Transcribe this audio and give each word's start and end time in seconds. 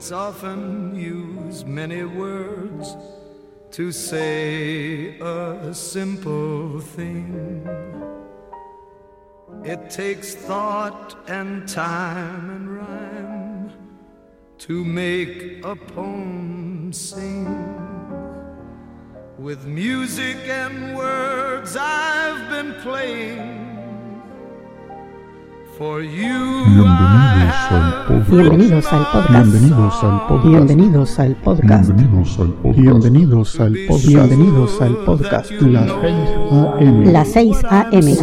Poets 0.00 0.12
often 0.12 0.94
use 0.94 1.66
many 1.66 2.04
words 2.04 2.96
to 3.70 3.92
say 3.92 5.18
a 5.18 5.74
simple 5.74 6.80
thing. 6.80 7.68
It 9.62 9.90
takes 9.90 10.34
thought 10.34 11.16
and 11.28 11.68
time 11.68 12.48
and 12.48 12.76
rhyme 12.78 13.72
to 14.60 14.84
make 14.86 15.62
a 15.66 15.76
poem 15.76 16.94
sing. 16.94 17.44
With 19.36 19.66
music 19.66 20.38
and 20.48 20.96
words 20.96 21.76
I've 21.76 22.48
been 22.48 22.72
playing. 22.80 23.59
Bienvenidos 25.80 26.92
al 27.72 28.04
podcast. 28.06 28.30
Bienvenidos 28.30 28.92
al 28.92 29.06
podcast. 29.06 30.44
Bienvenidos 30.44 31.18
al 31.18 31.36
podcast. 31.36 31.96
Bienvenidos 31.96 32.38
al 32.38 32.52
podcast. 32.52 32.78
Bienvenidos 32.78 33.60
al 33.60 33.72
podcast. 33.88 34.06
Bienvenidos 34.06 34.82
al 34.82 34.96
podcast. 35.06 35.50
Las 36.82 37.28
6 37.32 37.64
AM. 37.70 38.16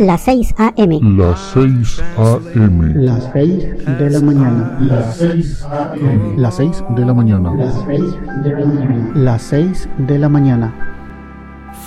Las 0.00 0.20
6 0.20 0.54
AM. 0.58 1.16
Las 1.16 1.40
6 1.54 2.02
AM. 2.18 2.92
Las 2.94 3.30
6 3.32 3.86
de 3.98 4.10
la 4.10 4.20
mañana. 4.20 4.76
Las 4.80 5.16
6 5.16 5.64
AM. 5.64 6.36
Las 6.36 6.56
6 6.56 6.84
de 6.90 7.06
la 7.06 7.14
mañana. 7.14 7.54
Las 7.54 7.74
6 7.86 8.04
de 8.44 8.50
la 8.50 8.66
mañana. 8.66 9.10
Las 9.14 9.42
6 9.44 9.88
de 9.96 10.18
la 10.18 10.28
mañana. 10.28 10.92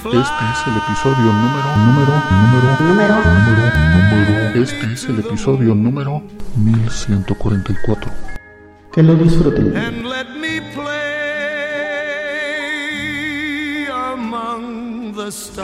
Este 0.05 0.17
es 0.21 0.67
el 0.67 0.77
episodio 0.77 1.33
número, 1.33 1.75
número, 1.77 2.13
número, 2.29 2.77
Número. 2.79 3.15
número, 3.15 3.71
número. 4.11 4.61
Este 4.63 4.85
es 4.93 5.03
el 5.05 5.17
episodio 5.19 5.73
número 5.73 6.21
1144. 6.57 8.11
Que 8.93 9.01
lo 9.01 9.15
disfruten. 9.15 9.75
and 9.75 10.05
let 10.07 10.29
me 10.39 10.61
play 10.75 10.85
among 14.13 15.13
the 15.15 15.31
stars. 15.31 15.55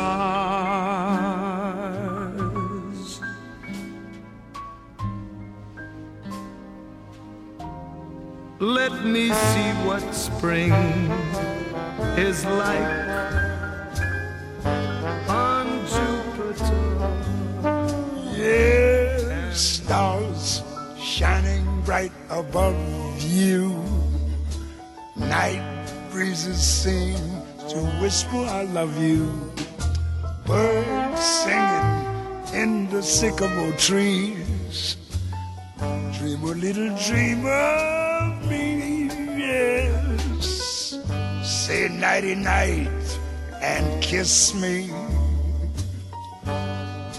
Let 8.59 9.05
me 9.05 9.29
see 9.29 9.71
what 9.85 10.01
spring 10.13 10.73
is 12.17 12.43
like 12.45 13.40
bright 21.91 22.11
above 22.29 23.21
you. 23.21 23.75
Night 25.17 25.61
breezes 26.09 26.63
seem 26.63 27.19
to 27.67 27.79
whisper, 27.99 28.37
I 28.37 28.63
love 28.63 28.95
you. 28.97 29.27
Birds 30.45 31.21
singing 31.21 32.61
in 32.61 32.89
the 32.89 33.03
sycamore 33.03 33.73
trees. 33.73 34.95
Dream 36.15 36.41
a 36.43 36.53
little 36.65 36.95
dream 37.07 37.43
of 37.45 38.49
me, 38.49 39.11
yes. 39.43 40.95
Say 41.43 41.89
nighty 41.89 42.35
night 42.35 43.19
and 43.61 44.01
kiss 44.01 44.55
me. 44.55 44.89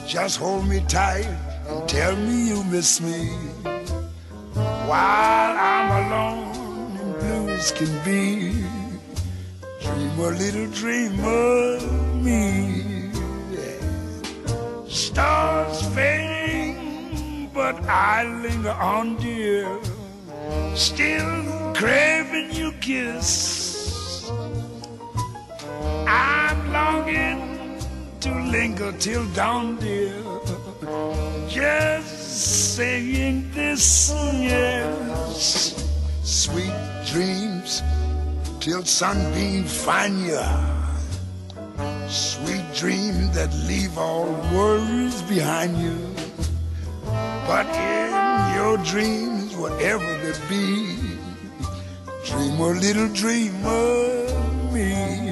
Just 0.08 0.38
hold 0.38 0.66
me 0.66 0.80
tight 0.88 1.28
and 1.68 1.86
tell 1.86 2.16
me 2.16 2.48
you 2.48 2.64
miss 2.64 3.02
me. 3.02 3.28
While 4.92 5.56
I'm 5.56 5.90
alone 6.04 6.96
and 7.00 7.14
blue 7.18 7.48
as 7.54 7.72
can 7.72 7.88
be, 8.04 8.60
dream 9.80 10.18
a 10.20 10.30
little 10.42 10.66
dream 10.66 11.18
of 11.24 12.22
me. 12.22 13.10
Stars 14.86 15.80
fading, 15.94 17.48
but 17.54 17.76
I 17.88 18.24
linger 18.42 18.72
on, 18.72 19.16
dear. 19.16 19.80
Still 20.74 21.72
craving 21.72 22.52
your 22.52 22.72
kiss. 22.72 24.30
I'm 26.06 26.70
longing 26.70 27.80
to 28.20 28.30
linger 28.56 28.92
till 28.98 29.24
dawn, 29.28 29.76
dear. 29.76 30.12
Just 31.48 32.21
saying 32.72 33.50
this, 33.52 34.10
yes. 34.32 35.76
Sweet 36.24 36.72
dreams 37.04 37.82
till 38.60 38.82
sunbeams 38.82 39.70
find 39.84 40.24
you. 40.24 40.40
Sweet 42.08 42.64
dreams 42.74 43.36
that 43.36 43.52
leave 43.68 43.98
all 43.98 44.24
worries 44.54 45.20
behind 45.28 45.76
you. 45.76 45.98
But 47.46 47.68
in 47.76 48.54
your 48.56 48.78
dreams, 48.78 49.54
whatever 49.54 50.08
they 50.24 50.32
be, 50.48 50.96
dream 52.24 52.56
a 52.58 52.72
little 52.72 53.08
dream 53.12 53.54
of 53.66 54.72
me. 54.72 55.31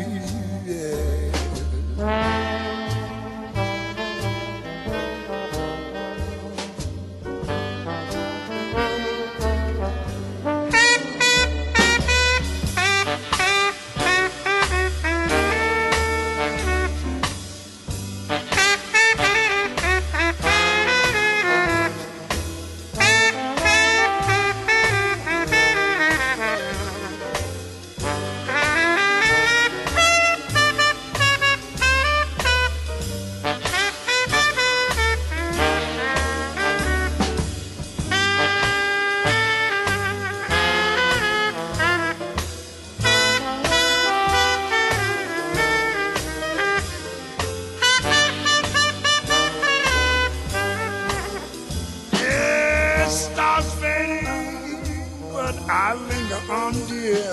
I 55.73 55.95
linger 55.95 56.53
on, 56.53 56.73
dear. 56.89 57.33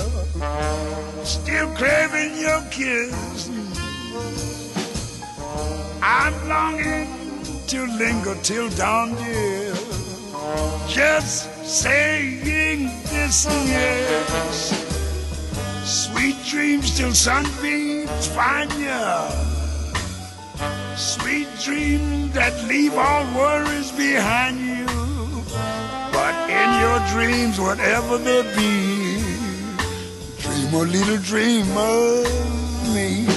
Still 1.25 1.69
craving 1.73 2.37
your 2.37 2.61
kiss. 2.69 3.49
I'm 6.03 6.35
longing 6.47 7.09
to 7.65 7.87
linger 7.97 8.35
till 8.43 8.69
dawn, 8.69 9.15
dear. 9.15 9.73
Just 10.87 11.49
saying 11.65 12.85
this, 13.09 13.45
yes. 13.65 14.69
Sweet 15.83 16.37
dreams 16.45 16.95
till 16.95 17.15
sunbeams 17.15 18.27
find 18.27 18.71
ya. 18.73 19.29
Sweet 20.95 21.47
dreams 21.63 22.33
that 22.35 22.53
leave 22.67 22.93
all 22.93 23.25
worries 23.33 23.91
behind 23.93 24.59
you. 24.59 24.66
In 26.49 26.79
your 26.79 26.99
dreams, 27.11 27.59
whatever 27.59 28.17
they 28.17 28.41
be, 28.55 29.21
dream 30.39 30.73
a 30.73 30.83
little 30.83 31.17
dream 31.17 31.67
of 31.77 32.93
me. 32.95 33.36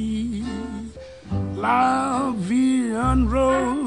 la 1.61 2.33
vie 2.35 2.91
rose. 3.29 3.80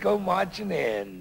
go 0.00 0.18
marching 0.18 0.70
in. 0.70 1.19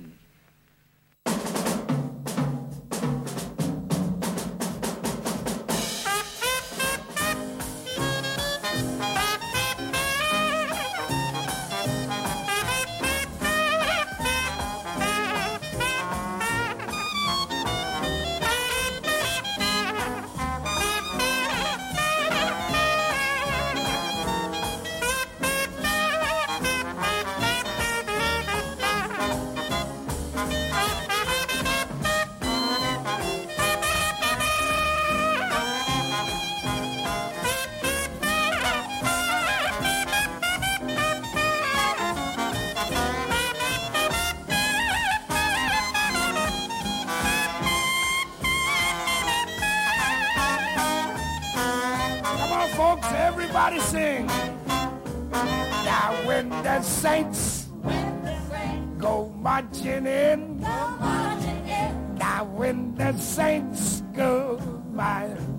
saints, 56.81 57.67
when 57.81 58.23
the 58.23 58.39
saints 58.49 59.01
go 59.01 59.29
marching 59.37 60.05
in, 60.07 60.59
go 60.59 60.97
marching 60.99 61.67
in. 61.67 62.15
Now 62.15 62.43
when 62.45 62.95
the 62.95 63.17
saints 63.17 64.01
go 64.13 64.59
marching 64.91 65.49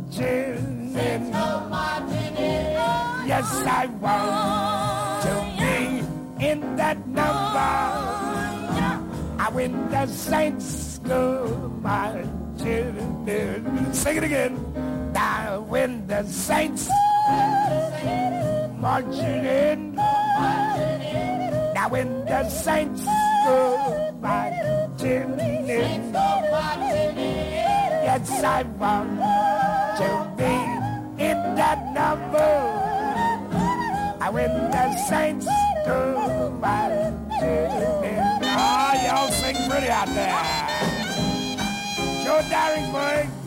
saints 0.92 1.26
in, 1.26 1.32
go 1.32 1.66
marching 1.68 2.36
in. 2.36 2.76
Oh, 2.76 3.24
yes 3.26 3.46
I 3.66 3.86
want 3.86 4.30
oh, 4.32 5.20
to 5.24 5.62
yeah. 5.62 6.02
be 6.38 6.46
in 6.46 6.76
that 6.76 6.98
number. 7.06 7.26
Oh, 7.26 8.76
yeah. 8.76 9.02
Now 9.36 9.50
when 9.50 9.90
the 9.90 10.06
saints 10.06 10.98
go 10.98 11.72
marching 11.82 13.28
in, 13.28 13.94
sing 13.94 14.16
it 14.16 14.24
again. 14.24 15.12
Now 15.12 15.60
when 15.60 16.06
the 16.06 16.24
saints 16.24 16.88
marching 18.78 19.44
in. 19.44 20.19
Now 21.74 21.88
when 21.88 22.24
the 22.24 22.48
saints 22.48 23.04
go 23.44 24.14
marching 24.20 25.38
in, 25.40 26.12
yes, 28.04 28.30
I 28.44 28.62
want 28.78 29.18
to 30.00 30.08
be 30.36 30.54
in 31.24 31.38
that 31.56 31.80
number. 31.94 32.52
Now 34.20 34.30
when 34.32 34.52
the 34.70 34.96
saints 35.08 35.46
go 35.86 36.50
marching 36.60 38.04
in, 38.04 38.20
ah, 38.44 38.92
y'all 39.04 39.30
sing 39.30 39.56
pretty 39.68 39.88
out 39.88 40.08
there. 40.08 40.40
Joe 42.24 42.42
Daring, 42.48 42.92
boy. 42.92 43.39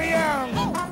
I 0.00 0.04
am. 0.04 0.89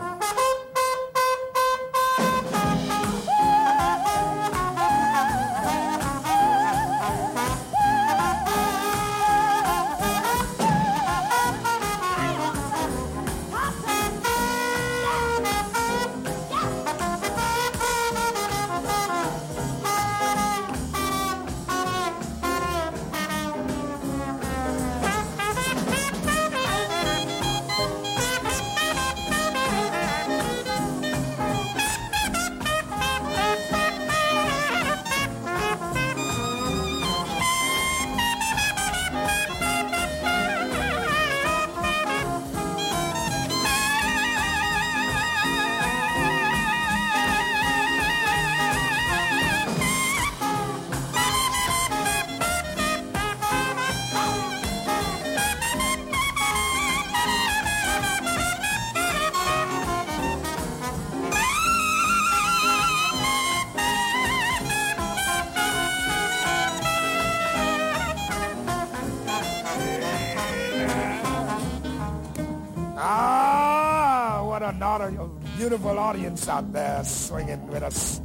beautiful 75.68 75.98
audience 75.98 76.48
out 76.48 76.72
there 76.72 77.04
swinging 77.04 77.66
with 77.66 77.82
us. 77.82 78.22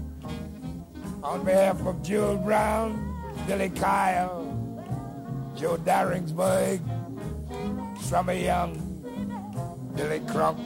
On 1.22 1.44
behalf 1.44 1.76
of 1.86 2.02
Jewel 2.02 2.38
Brown, 2.38 2.96
Billy 3.46 3.68
Kyle, 3.68 4.48
Joe 5.54 5.76
Darensbourg, 5.76 6.80
Trummy 8.08 8.46
Young, 8.46 8.80
Billy 9.94 10.22
Cronk, 10.32 10.58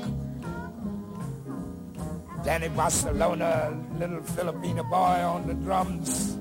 Danny 2.45 2.69
Barcelona, 2.69 3.73
little 3.97 4.21
Filipino 4.21 4.83
boy 4.83 5.17
on 5.25 5.47
the 5.47 5.55
drums, 5.55 6.37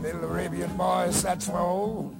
little 0.00 0.30
Arabian 0.30 0.70
boy 0.76 1.10
saxophone. 1.10 2.14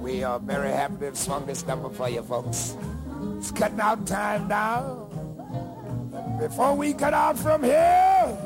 We 0.00 0.24
are 0.24 0.38
very 0.40 0.72
happy 0.72 0.96
to 1.00 1.04
have 1.04 1.18
swung 1.18 1.44
this 1.44 1.66
number 1.66 1.90
for 1.90 2.08
you 2.08 2.22
folks. 2.22 2.78
It's 3.38 3.52
cutting 3.52 3.78
out 3.78 4.04
time 4.04 4.48
now. 4.48 5.08
Before 6.40 6.74
we 6.74 6.92
cut 6.92 7.14
out 7.14 7.38
from 7.38 7.62
here, 7.62 8.36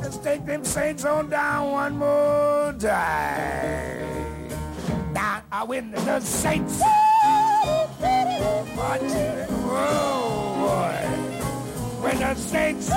let's 0.00 0.16
take 0.16 0.46
them 0.46 0.64
saints 0.64 1.04
on 1.04 1.28
down 1.28 1.72
one 1.72 1.98
more 1.98 2.72
time. 2.78 4.48
Now 5.12 5.42
I 5.52 5.64
win 5.64 5.90
the 5.90 6.20
saints. 6.20 6.80
Watch. 8.74 9.12
Whoa, 9.68 10.54
boy. 10.64 11.04
When 12.00 12.18
the 12.20 12.34
saints. 12.36 12.88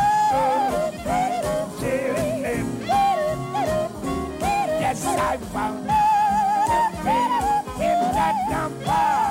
Yes, 4.79 5.05
I 5.05 5.37
found 5.51 5.79
in 7.81 7.99
that 8.15 8.35
number. 8.49 9.30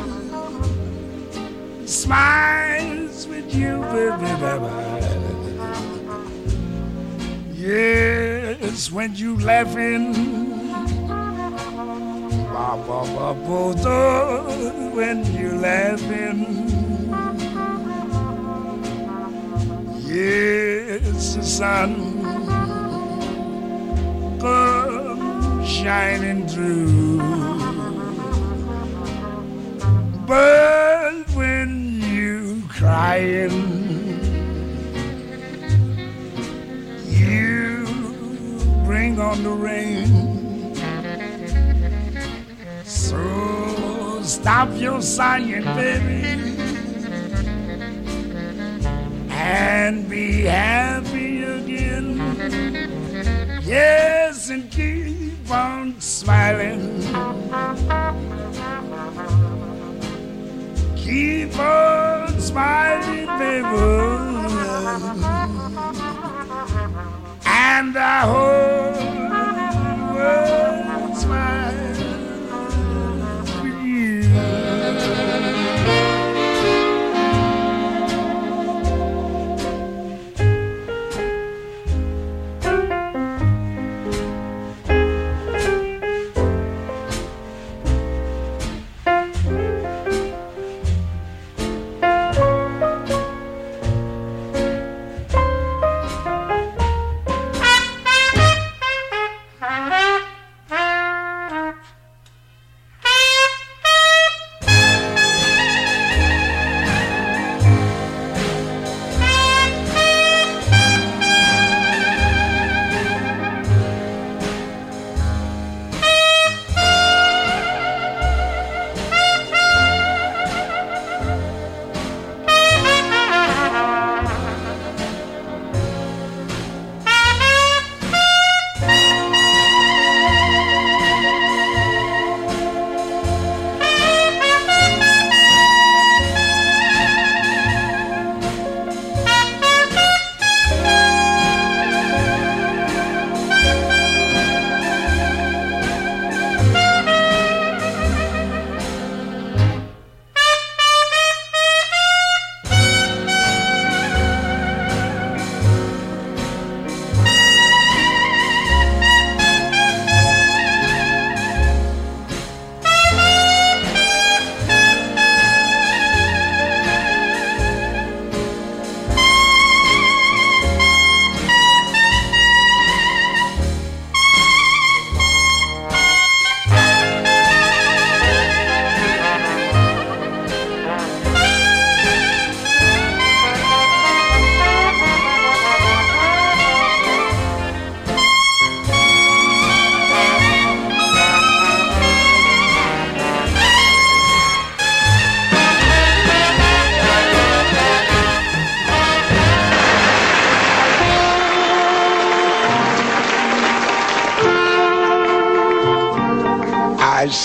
smiles 1.88 3.26
with 3.26 3.54
you, 3.54 3.80
baby, 3.92 4.30
baby. 4.40 4.70
Yes, 7.54 8.92
when 8.92 9.14
you 9.14 9.38
laughing. 9.38 10.12
Ba, 12.52 12.76
ba, 12.86 13.00
ba, 13.16 13.34
when 14.94 15.18
you 15.34 15.52
laughing. 15.58 16.69
Yes, 20.12 21.36
the 21.36 21.42
sun 21.44 21.94
comes 24.40 25.68
shining 25.68 26.48
through. 26.48 27.18
But 30.26 31.30
when 31.36 32.00
you 32.02 32.60
crying, 32.68 33.50
you 37.06 37.86
bring 38.84 39.20
on 39.20 39.44
the 39.44 39.50
rain. 39.50 40.74
So 42.84 44.20
stop 44.24 44.70
your 44.74 45.00
sighing, 45.02 45.62
baby, 45.62 46.49
and 49.50 50.08
be 50.08 50.42
happy 50.42 51.42
again. 51.42 52.16
Yes, 53.64 54.48
and 54.50 54.70
keep 54.70 55.50
on 55.50 56.00
smiling. 56.00 57.00
Keep 60.96 61.58
on 61.58 62.40
smiling, 62.40 63.26
baby. 63.38 63.90
And 67.46 67.96
I 67.96 68.20
hope 68.32 68.96
world 70.14 71.16
smiles. 71.16 71.59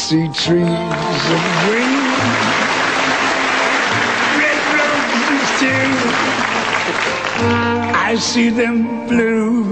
See 0.06 0.28
trees 0.28 1.24
of 1.36 1.44
green, 1.66 1.98
red 4.38 4.62
roses 4.78 5.48
too. 5.60 5.90
I 8.10 8.16
see 8.20 8.50
them 8.50 9.08
blue 9.08 9.64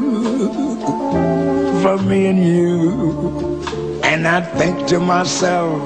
for 1.84 1.98
me 2.02 2.26
and 2.32 2.44
you. 2.44 3.62
And 4.04 4.28
I 4.28 4.42
think 4.42 4.88
to 4.88 5.00
myself, 5.00 5.80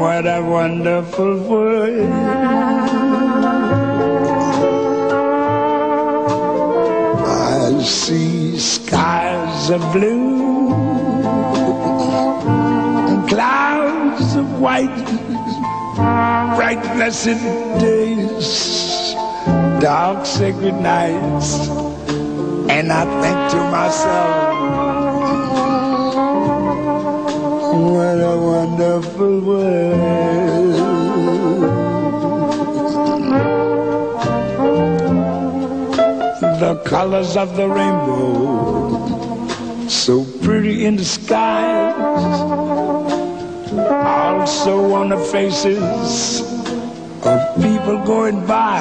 what 0.00 0.24
a 0.26 0.40
wonderful 0.42 1.36
world. 1.50 2.12
I 7.26 7.82
see 7.82 8.58
skies 8.58 9.68
of 9.68 9.82
blue 9.92 10.57
and 12.18 13.28
clouds 13.28 14.36
of 14.36 14.60
white, 14.60 15.04
bright 16.56 16.82
blessed 16.94 17.40
days, 17.80 19.14
dark 19.80 20.26
sacred 20.26 20.74
nights, 20.74 21.68
and 22.68 22.92
I 22.92 23.04
think 23.22 23.38
to 23.52 23.60
myself, 23.70 24.54
what 27.92 28.18
a 28.32 28.36
wonderful 28.50 29.40
world. 29.40 30.58
the 36.58 36.74
colors 36.84 37.36
of 37.36 37.54
the 37.56 37.68
rainbow, 37.68 38.87
so 39.90 40.24
pretty 40.42 40.84
in 40.84 40.96
the 40.96 41.04
also 44.04 44.92
on 44.92 45.08
the 45.08 45.16
faces 45.16 46.42
of 47.24 47.56
people 47.56 47.98
going 48.04 48.44
by. 48.46 48.80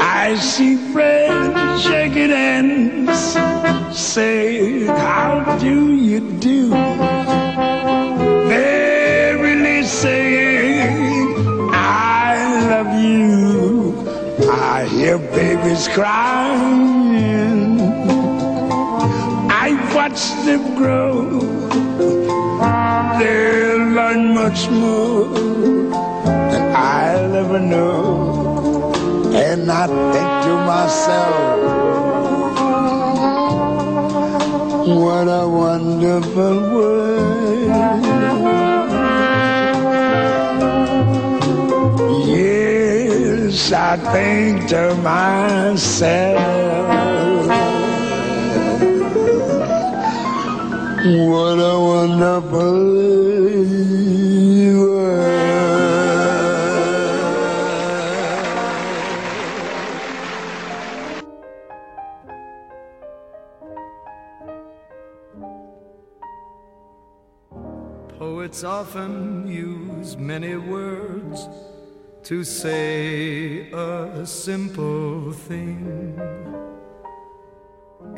I 0.00 0.34
see 0.36 0.76
friends 0.92 1.82
shaking 1.82 2.30
hands, 2.30 3.36
say, 3.98 4.86
How 4.86 5.58
do 5.58 5.94
you 5.94 6.20
do? 6.38 6.70
They're 8.48 9.36
really 9.38 9.82
saying, 9.84 11.36
I 11.72 12.66
love 12.70 12.92
you. 12.98 13.94
I 14.50 14.86
hear 14.86 15.18
babies 15.18 15.86
crying. 15.88 17.59
Watch 19.94 20.22
them 20.44 20.74
grow. 20.76 21.40
They'll 23.18 23.86
learn 23.98 24.34
much 24.34 24.70
more 24.70 25.28
than 26.50 26.64
I'll 26.74 27.34
ever 27.34 27.58
know. 27.58 28.92
And 29.34 29.70
I 29.70 29.86
think 30.12 30.30
to 30.46 30.54
myself, 30.72 31.60
what 34.86 35.26
a 35.28 35.48
wonderful 35.48 36.56
world. 36.74 38.10
Yes, 42.26 43.72
I 43.72 43.96
think 44.12 44.68
to 44.68 44.94
myself, 45.02 46.40
wonderful 51.16 53.00
world. 54.78 55.30
Poets 68.18 68.64
often 68.64 69.46
use 69.46 70.16
many 70.16 70.56
words 70.56 71.48
to 72.24 72.44
say 72.44 73.70
a 73.72 74.26
simple 74.26 75.32
thing. 75.32 76.39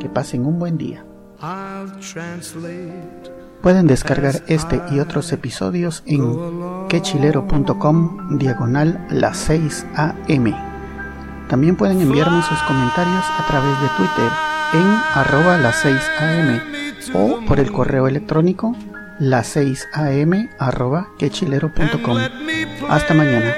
Que 0.00 0.08
pasen 0.08 0.46
un 0.46 0.58
buen 0.58 0.78
día. 0.78 1.04
Pueden 3.62 3.86
descargar 3.86 4.42
este 4.46 4.80
y 4.90 5.00
otros 5.00 5.32
episodios 5.32 6.02
en 6.06 6.86
quechilero.com 6.88 8.38
diagonal 8.38 9.06
las 9.10 9.36
6 9.38 9.86
am. 9.96 10.54
También 11.48 11.76
pueden 11.76 12.00
enviarme 12.00 12.42
sus 12.42 12.58
comentarios 12.62 13.24
a 13.38 13.46
través 13.46 13.80
de 13.80 13.88
Twitter 13.96 14.30
en 14.74 14.86
arroba 15.14 15.58
las 15.58 15.76
6 15.80 15.96
am 16.20 16.60
o 17.14 17.46
por 17.46 17.58
el 17.58 17.72
correo 17.72 18.06
electrónico 18.06 18.76
las 19.18 19.48
6 19.48 19.88
am 19.92 20.48
arroba 20.58 21.08
quechilero.com. 21.18 22.18
Hasta 22.88 23.14
mañana. 23.14 23.54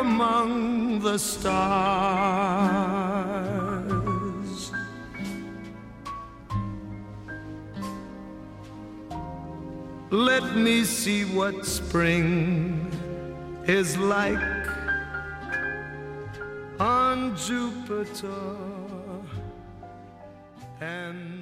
among 0.00 1.00
the 1.00 1.18
stars. 1.18 2.89
Let 10.12 10.56
me 10.56 10.82
see 10.82 11.24
what 11.24 11.64
spring 11.64 12.90
is 13.68 13.96
like 13.96 14.66
on 16.80 17.36
Jupiter 17.36 18.44
and 20.80 21.39